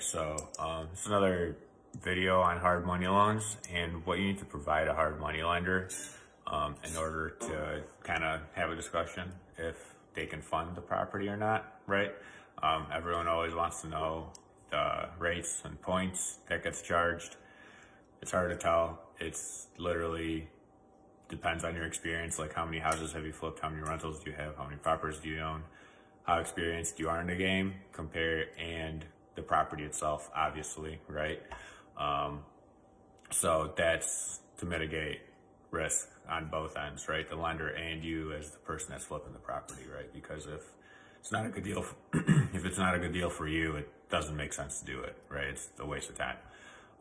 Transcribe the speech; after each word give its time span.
So 0.00 0.48
um, 0.58 0.88
it's 0.92 1.06
another 1.06 1.56
video 2.02 2.40
on 2.40 2.58
hard 2.58 2.86
money 2.86 3.06
loans 3.06 3.56
and 3.72 4.04
what 4.06 4.18
you 4.18 4.26
need 4.26 4.38
to 4.38 4.44
provide 4.44 4.88
a 4.88 4.94
hard 4.94 5.18
money 5.18 5.42
lender 5.42 5.88
um, 6.46 6.76
in 6.88 6.96
order 6.96 7.30
to 7.40 7.82
kind 8.04 8.22
of 8.22 8.40
have 8.52 8.70
a 8.70 8.76
discussion 8.76 9.32
if 9.56 9.94
they 10.14 10.26
can 10.26 10.40
fund 10.40 10.76
the 10.76 10.80
property 10.80 11.28
or 11.28 11.36
not, 11.36 11.80
right? 11.86 12.12
Um, 12.62 12.86
everyone 12.92 13.28
always 13.28 13.54
wants 13.54 13.82
to 13.82 13.88
know 13.88 14.32
the 14.70 15.08
rates 15.18 15.62
and 15.64 15.80
points 15.80 16.38
that 16.48 16.62
gets 16.62 16.82
charged. 16.82 17.36
It's 18.22 18.30
hard 18.30 18.50
to 18.50 18.56
tell. 18.56 19.00
It's 19.18 19.66
literally 19.78 20.48
depends 21.28 21.64
on 21.64 21.74
your 21.74 21.84
experience, 21.84 22.38
like 22.38 22.54
how 22.54 22.64
many 22.64 22.78
houses 22.78 23.12
have 23.12 23.24
you 23.24 23.32
flipped, 23.32 23.60
how 23.60 23.68
many 23.68 23.82
rentals 23.82 24.20
do 24.20 24.30
you 24.30 24.36
have, 24.36 24.56
how 24.56 24.64
many 24.64 24.76
properties 24.76 25.18
do 25.20 25.28
you 25.28 25.40
own, 25.40 25.62
how 26.22 26.38
experienced 26.38 26.98
you 26.98 27.08
are 27.08 27.20
in 27.20 27.26
the 27.26 27.36
game, 27.36 27.74
compare 27.92 28.46
and 28.58 29.04
the 29.38 29.42
property 29.42 29.84
itself, 29.84 30.28
obviously, 30.34 30.98
right? 31.06 31.40
Um, 31.96 32.40
so 33.30 33.72
that's 33.76 34.40
to 34.58 34.66
mitigate 34.66 35.20
risk 35.70 36.08
on 36.28 36.48
both 36.50 36.76
ends, 36.76 37.08
right? 37.08 37.28
The 37.28 37.36
lender 37.36 37.68
and 37.68 38.02
you 38.02 38.32
as 38.32 38.50
the 38.50 38.58
person 38.58 38.88
that's 38.90 39.04
flipping 39.04 39.32
the 39.32 39.38
property, 39.38 39.82
right? 39.94 40.12
Because 40.12 40.46
if 40.46 40.62
it's 41.20 41.30
not 41.30 41.46
a 41.46 41.50
good 41.50 41.62
deal, 41.62 41.84
if 42.52 42.64
it's 42.64 42.78
not 42.78 42.96
a 42.96 42.98
good 42.98 43.12
deal 43.12 43.30
for 43.30 43.46
you, 43.46 43.76
it 43.76 43.88
doesn't 44.10 44.36
make 44.36 44.52
sense 44.52 44.80
to 44.80 44.86
do 44.86 45.02
it, 45.02 45.16
right? 45.28 45.46
It's 45.46 45.70
a 45.78 45.86
waste 45.86 46.10
of 46.10 46.18
time. 46.18 46.36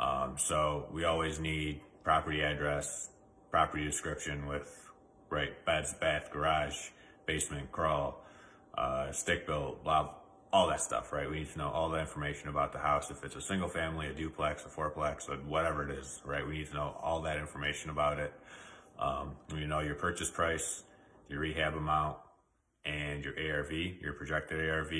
Um, 0.00 0.34
so 0.36 0.88
we 0.92 1.04
always 1.04 1.38
need 1.38 1.82
property 2.02 2.42
address, 2.42 3.10
property 3.52 3.84
description 3.84 4.46
with, 4.46 4.90
right, 5.30 5.64
beds, 5.64 5.94
bath, 5.94 6.30
garage, 6.32 6.88
basement, 7.26 7.70
crawl, 7.70 8.24
uh, 8.76 9.12
stick 9.12 9.46
built, 9.46 9.84
blah, 9.84 10.10
all 10.54 10.68
that 10.68 10.80
stuff, 10.80 11.12
right? 11.12 11.28
We 11.28 11.40
need 11.40 11.50
to 11.50 11.58
know 11.58 11.68
all 11.68 11.90
the 11.90 11.98
information 11.98 12.48
about 12.48 12.72
the 12.72 12.78
house. 12.78 13.10
If 13.10 13.24
it's 13.24 13.34
a 13.34 13.40
single 13.40 13.68
family, 13.68 14.06
a 14.06 14.14
duplex, 14.14 14.64
a 14.64 14.68
fourplex, 14.68 15.28
or 15.28 15.34
whatever 15.38 15.90
it 15.90 15.98
is, 15.98 16.20
right? 16.24 16.46
We 16.46 16.58
need 16.58 16.68
to 16.68 16.74
know 16.74 16.96
all 17.02 17.22
that 17.22 17.38
information 17.38 17.90
about 17.90 18.20
it. 18.20 18.32
Um, 18.96 19.32
we 19.52 19.66
know 19.66 19.80
your 19.80 19.96
purchase 19.96 20.30
price, 20.30 20.84
your 21.28 21.40
rehab 21.40 21.74
amount, 21.74 22.18
and 22.84 23.24
your 23.24 23.34
ARV, 23.34 23.72
your 24.00 24.12
projected 24.12 24.70
ARV, 24.70 24.92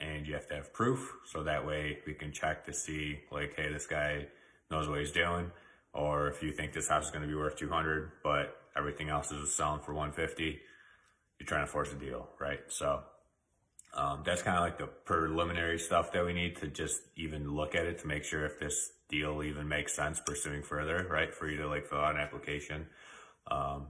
and 0.00 0.26
you 0.26 0.32
have 0.32 0.48
to 0.48 0.54
have 0.54 0.72
proof. 0.72 1.12
So 1.26 1.42
that 1.42 1.66
way 1.66 1.98
we 2.06 2.14
can 2.14 2.32
check 2.32 2.64
to 2.64 2.72
see 2.72 3.20
like, 3.30 3.52
hey, 3.54 3.70
this 3.70 3.86
guy 3.86 4.28
knows 4.70 4.88
what 4.88 4.98
he's 4.98 5.12
doing. 5.12 5.50
Or 5.92 6.28
if 6.28 6.42
you 6.42 6.52
think 6.52 6.72
this 6.72 6.88
house 6.88 7.04
is 7.04 7.10
going 7.10 7.20
to 7.20 7.28
be 7.28 7.34
worth 7.34 7.58
200, 7.58 8.12
but 8.24 8.56
everything 8.74 9.10
else 9.10 9.30
is 9.30 9.52
selling 9.52 9.82
for 9.82 9.92
150, 9.92 10.58
you're 11.38 11.46
trying 11.46 11.66
to 11.66 11.70
force 11.70 11.92
a 11.92 11.96
deal, 11.96 12.30
right? 12.40 12.60
So 12.68 13.02
um, 13.94 14.22
that's 14.24 14.42
kind 14.42 14.56
of 14.56 14.62
like 14.62 14.78
the 14.78 14.86
preliminary 14.86 15.78
stuff 15.78 16.12
that 16.12 16.24
we 16.24 16.32
need 16.32 16.56
to 16.56 16.68
just 16.68 17.02
even 17.16 17.54
look 17.54 17.74
at 17.74 17.84
it 17.84 17.98
to 18.00 18.06
make 18.06 18.24
sure 18.24 18.46
if 18.46 18.58
this 18.58 18.90
deal 19.08 19.42
even 19.42 19.68
makes 19.68 19.94
sense 19.94 20.20
pursuing 20.24 20.62
further, 20.62 21.06
right? 21.10 21.34
For 21.34 21.48
you 21.48 21.58
to 21.58 21.68
like 21.68 21.86
fill 21.86 21.98
out 21.98 22.14
an 22.14 22.20
application. 22.20 22.86
Um, 23.50 23.88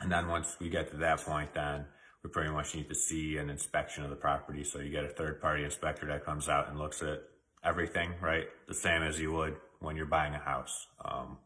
and 0.00 0.10
then 0.10 0.28
once 0.28 0.56
we 0.58 0.70
get 0.70 0.90
to 0.92 0.96
that 0.98 1.20
point, 1.20 1.52
then 1.52 1.84
we 2.24 2.30
pretty 2.30 2.50
much 2.50 2.74
need 2.74 2.88
to 2.88 2.94
see 2.94 3.36
an 3.36 3.50
inspection 3.50 4.04
of 4.04 4.10
the 4.10 4.16
property. 4.16 4.64
So 4.64 4.78
you 4.78 4.90
get 4.90 5.04
a 5.04 5.08
third 5.08 5.40
party 5.40 5.64
inspector 5.64 6.06
that 6.06 6.24
comes 6.24 6.48
out 6.48 6.68
and 6.68 6.78
looks 6.78 7.02
at 7.02 7.22
everything, 7.62 8.14
right? 8.22 8.46
The 8.68 8.74
same 8.74 9.02
as 9.02 9.20
you 9.20 9.32
would 9.32 9.56
when 9.80 9.96
you're 9.96 10.06
buying 10.06 10.34
a 10.34 10.38
house. 10.38 10.86
Um, 11.04 11.36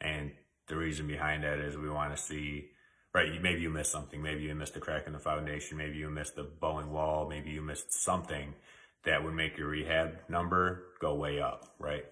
and 0.00 0.32
the 0.68 0.76
reason 0.76 1.06
behind 1.06 1.44
that 1.44 1.58
is 1.58 1.76
we 1.76 1.90
want 1.90 2.16
to 2.16 2.22
see 2.22 2.70
right, 3.14 3.42
maybe 3.42 3.60
you 3.62 3.70
missed 3.70 3.92
something. 3.92 4.22
Maybe 4.22 4.42
you 4.42 4.54
missed 4.54 4.76
a 4.76 4.80
crack 4.80 5.06
in 5.06 5.12
the 5.12 5.18
foundation. 5.18 5.78
Maybe 5.78 5.98
you 5.98 6.10
missed 6.10 6.36
the 6.36 6.44
bowing 6.44 6.92
wall. 6.92 7.28
Maybe 7.28 7.50
you 7.50 7.62
missed 7.62 7.92
something 7.92 8.54
that 9.04 9.24
would 9.24 9.34
make 9.34 9.56
your 9.56 9.68
rehab 9.68 10.18
number 10.28 10.84
go 11.00 11.14
way 11.14 11.40
up, 11.40 11.74
right? 11.78 12.04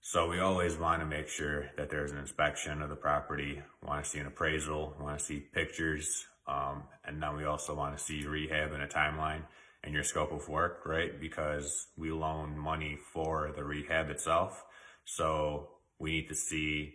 So 0.00 0.28
we 0.28 0.38
always 0.38 0.76
want 0.76 1.00
to 1.00 1.06
make 1.06 1.28
sure 1.28 1.70
that 1.76 1.90
there's 1.90 2.12
an 2.12 2.18
inspection 2.18 2.82
of 2.82 2.88
the 2.88 2.96
property. 2.96 3.60
Want 3.82 4.04
to 4.04 4.08
see 4.08 4.18
an 4.18 4.26
appraisal. 4.26 4.94
Want 5.00 5.18
to 5.18 5.24
see 5.24 5.40
pictures. 5.40 6.26
Um, 6.46 6.84
and 7.04 7.22
then 7.22 7.36
we 7.36 7.44
also 7.44 7.74
want 7.74 7.96
to 7.96 8.02
see 8.02 8.24
rehab 8.24 8.72
and 8.72 8.82
a 8.82 8.86
timeline 8.86 9.42
and 9.84 9.92
your 9.92 10.02
scope 10.02 10.32
of 10.32 10.48
work, 10.48 10.82
right? 10.86 11.20
Because 11.20 11.88
we 11.96 12.10
loan 12.10 12.58
money 12.58 12.96
for 13.12 13.52
the 13.54 13.64
rehab 13.64 14.10
itself. 14.10 14.64
So 15.04 15.68
we 15.98 16.12
need 16.12 16.28
to 16.28 16.34
see 16.34 16.94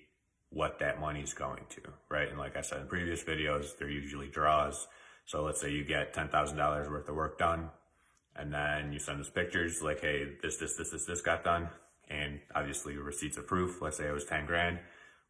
what 0.53 0.79
that 0.79 0.99
money's 0.99 1.33
going 1.33 1.65
to, 1.69 1.81
right? 2.09 2.29
And 2.29 2.37
like 2.37 2.55
I 2.55 2.61
said 2.61 2.81
in 2.81 2.87
previous 2.87 3.23
videos, 3.23 3.77
they're 3.77 3.89
usually 3.89 4.27
draws. 4.27 4.87
So 5.25 5.43
let's 5.43 5.59
say 5.59 5.71
you 5.71 5.83
get 5.83 6.13
$10,000 6.13 6.89
worth 6.89 7.09
of 7.09 7.15
work 7.15 7.39
done 7.39 7.69
and 8.35 8.53
then 8.53 8.91
you 8.91 8.99
send 8.99 9.19
us 9.19 9.29
pictures 9.29 9.81
like, 9.81 10.01
hey, 10.01 10.27
this, 10.41 10.57
this, 10.57 10.75
this, 10.75 10.91
this, 10.91 11.05
this 11.05 11.21
got 11.21 11.43
done. 11.43 11.69
And 12.09 12.39
obviously 12.53 12.97
receipts 12.97 13.37
of 13.37 13.47
proof. 13.47 13.81
Let's 13.81 13.97
say 13.97 14.07
it 14.07 14.13
was 14.13 14.25
10 14.25 14.45
grand. 14.45 14.79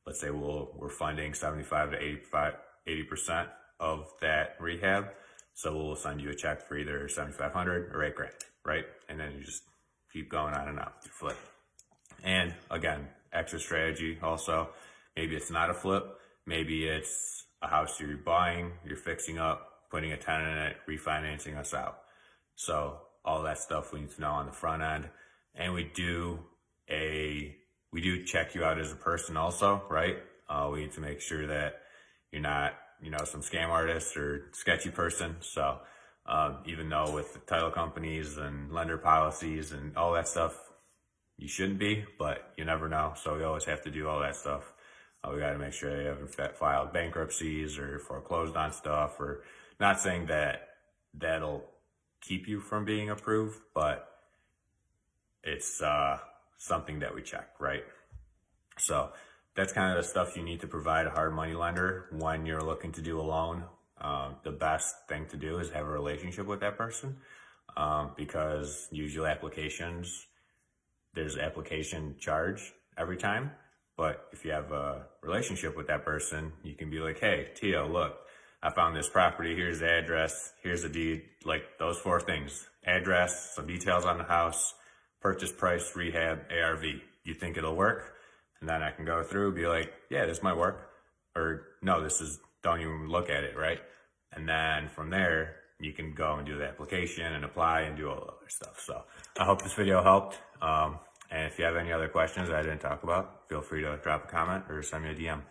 Let's 0.05 0.19
say 0.19 0.29
we'll, 0.31 0.71
we're 0.75 0.89
funding 0.89 1.33
75 1.33 1.91
to 1.91 1.97
85, 1.97 2.53
80% 2.87 3.47
of 3.79 4.11
that 4.21 4.55
rehab. 4.59 5.07
So 5.53 5.75
we'll 5.75 5.95
send 5.95 6.21
you 6.21 6.29
a 6.29 6.35
check 6.35 6.67
for 6.67 6.77
either 6.77 7.07
7,500 7.07 7.91
or 7.93 8.03
eight 8.03 8.15
grand, 8.15 8.33
right? 8.65 8.85
And 9.07 9.19
then 9.19 9.33
you 9.37 9.43
just 9.43 9.63
keep 10.11 10.29
going 10.29 10.53
on 10.53 10.67
and 10.67 10.79
up, 10.79 11.01
you 11.05 11.11
flip. 11.11 11.37
And 12.23 12.53
again, 12.71 13.07
extra 13.31 13.59
strategy 13.59 14.17
also 14.21 14.69
Maybe 15.15 15.35
it's 15.35 15.51
not 15.51 15.69
a 15.69 15.73
flip. 15.73 16.17
Maybe 16.45 16.85
it's 16.85 17.45
a 17.61 17.67
house 17.67 17.99
you're 17.99 18.17
buying, 18.17 18.73
you're 18.85 18.97
fixing 18.97 19.39
up, 19.39 19.69
putting 19.89 20.11
a 20.11 20.17
tenant 20.17 20.57
in 20.57 20.57
it, 20.57 20.77
refinancing 20.89 21.57
us 21.57 21.73
out. 21.73 21.99
So 22.55 22.99
all 23.23 23.43
that 23.43 23.57
stuff 23.57 23.93
we 23.93 24.01
need 24.01 24.11
to 24.11 24.21
know 24.21 24.31
on 24.31 24.45
the 24.45 24.51
front 24.51 24.83
end. 24.83 25.09
And 25.55 25.73
we 25.73 25.89
do 25.95 26.39
a, 26.89 27.55
we 27.91 28.01
do 28.01 28.23
check 28.23 28.55
you 28.55 28.63
out 28.63 28.79
as 28.79 28.91
a 28.91 28.95
person 28.95 29.37
also, 29.37 29.81
right? 29.89 30.17
Uh, 30.49 30.69
we 30.71 30.81
need 30.81 30.91
to 30.93 31.01
make 31.01 31.21
sure 31.21 31.47
that 31.47 31.81
you're 32.31 32.41
not, 32.41 32.73
you 33.01 33.11
know, 33.11 33.23
some 33.23 33.41
scam 33.41 33.69
artist 33.69 34.17
or 34.17 34.49
sketchy 34.51 34.89
person. 34.89 35.37
So 35.39 35.77
um, 36.25 36.57
even 36.65 36.89
though 36.89 37.11
with 37.13 37.33
the 37.33 37.39
title 37.39 37.71
companies 37.71 38.37
and 38.37 38.71
lender 38.71 38.97
policies 38.97 39.71
and 39.71 39.95
all 39.95 40.13
that 40.13 40.27
stuff, 40.27 40.57
you 41.37 41.47
shouldn't 41.47 41.79
be, 41.79 42.05
but 42.19 42.51
you 42.57 42.65
never 42.65 42.89
know. 42.89 43.13
So 43.15 43.37
we 43.37 43.43
always 43.43 43.65
have 43.65 43.83
to 43.83 43.91
do 43.91 44.07
all 44.07 44.19
that 44.19 44.35
stuff 44.35 44.73
uh, 45.23 45.31
we 45.33 45.39
got 45.39 45.51
to 45.51 45.59
make 45.59 45.73
sure 45.73 45.95
they 45.95 46.05
haven't 46.05 46.55
filed 46.55 46.93
bankruptcies 46.93 47.77
or 47.77 47.99
foreclosed 47.99 48.55
on 48.55 48.71
stuff 48.73 49.19
or 49.19 49.43
not 49.79 49.99
saying 49.99 50.27
that 50.27 50.69
that'll 51.13 51.63
keep 52.21 52.47
you 52.47 52.59
from 52.59 52.85
being 52.85 53.09
approved, 53.09 53.57
but 53.73 54.09
it's 55.43 55.81
uh, 55.81 56.17
something 56.57 56.99
that 56.99 57.13
we 57.13 57.21
check, 57.21 57.49
right? 57.59 57.83
So 58.77 59.11
that's 59.55 59.73
kind 59.73 59.95
of 59.95 60.03
the 60.03 60.09
stuff 60.09 60.35
you 60.35 60.43
need 60.43 60.61
to 60.61 60.67
provide 60.67 61.05
a 61.05 61.11
hard 61.11 61.33
money 61.33 61.53
lender 61.53 62.07
when 62.11 62.45
you're 62.45 62.61
looking 62.61 62.91
to 62.93 63.01
do 63.01 63.19
a 63.19 63.21
loan. 63.21 63.63
Um, 63.99 64.35
the 64.43 64.51
best 64.51 64.95
thing 65.07 65.27
to 65.27 65.37
do 65.37 65.59
is 65.59 65.69
have 65.69 65.85
a 65.85 65.89
relationship 65.89 66.47
with 66.47 66.59
that 66.61 66.77
person 66.77 67.17
um, 67.77 68.11
because 68.17 68.87
usually 68.91 69.29
applications, 69.29 70.27
there's 71.13 71.37
application 71.37 72.15
charge 72.19 72.73
every 72.97 73.17
time. 73.17 73.51
But 73.95 74.27
if 74.31 74.43
you 74.43 74.51
have 74.51 74.71
a 74.71 75.05
relationship 75.21 75.77
with 75.77 75.87
that 75.87 76.03
person, 76.03 76.53
you 76.63 76.73
can 76.73 76.89
be 76.89 76.99
like, 76.99 77.19
hey, 77.19 77.49
Tio, 77.55 77.87
look, 77.87 78.17
I 78.61 78.71
found 78.71 78.95
this 78.95 79.09
property. 79.09 79.55
Here's 79.55 79.79
the 79.79 79.89
address. 79.89 80.53
Here's 80.63 80.81
the 80.81 80.89
deed. 80.89 81.23
Like 81.45 81.63
those 81.77 81.97
four 81.97 82.19
things 82.19 82.67
address, 82.85 83.53
some 83.55 83.67
details 83.67 84.05
on 84.05 84.17
the 84.17 84.23
house, 84.23 84.73
purchase 85.21 85.51
price, 85.51 85.95
rehab, 85.95 86.39
ARV. 86.51 86.83
You 87.23 87.33
think 87.33 87.57
it'll 87.57 87.75
work? 87.75 88.13
And 88.59 88.69
then 88.69 88.81
I 88.81 88.91
can 88.91 89.05
go 89.05 89.23
through, 89.23 89.53
be 89.53 89.67
like, 89.67 89.93
yeah, 90.09 90.25
this 90.25 90.41
might 90.41 90.57
work. 90.57 90.89
Or 91.35 91.63
no, 91.81 92.01
this 92.01 92.21
is, 92.21 92.39
don't 92.63 92.79
even 92.79 93.09
look 93.09 93.29
at 93.29 93.43
it, 93.43 93.57
right? 93.57 93.79
And 94.31 94.47
then 94.47 94.87
from 94.89 95.09
there, 95.09 95.57
you 95.79 95.91
can 95.91 96.13
go 96.13 96.35
and 96.35 96.47
do 96.47 96.57
the 96.57 96.65
application 96.65 97.25
and 97.25 97.43
apply 97.43 97.81
and 97.81 97.97
do 97.97 98.09
all 98.09 98.15
the 98.15 98.31
other 98.31 98.49
stuff. 98.49 98.79
So 98.79 99.03
I 99.37 99.43
hope 99.43 99.61
this 99.61 99.73
video 99.73 100.01
helped. 100.01 100.39
Um, 100.61 100.99
and 101.33 101.47
if 101.47 101.57
you 101.57 101.65
have 101.65 101.75
any 101.75 101.91
other 101.91 102.07
questions 102.07 102.51
I 102.51 102.61
didn't 102.61 102.79
talk 102.79 103.01
about, 103.03 103.49
feel 103.49 103.61
free 103.61 103.81
to 103.81 103.97
drop 103.97 104.25
a 104.25 104.27
comment 104.27 104.65
or 104.69 104.83
send 104.83 105.03
me 105.03 105.09
a 105.09 105.15
DM. 105.15 105.41